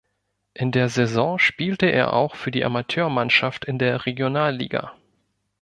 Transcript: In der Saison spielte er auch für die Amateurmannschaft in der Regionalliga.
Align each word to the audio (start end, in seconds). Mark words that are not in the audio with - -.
In 0.55 0.71
der 0.71 0.89
Saison 0.89 1.37
spielte 1.37 1.85
er 1.85 2.13
auch 2.13 2.33
für 2.35 2.49
die 2.49 2.65
Amateurmannschaft 2.65 3.65
in 3.65 3.77
der 3.77 4.07
Regionalliga. 4.07 4.95